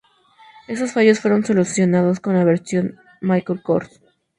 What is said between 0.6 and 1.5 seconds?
Esos fallos fueron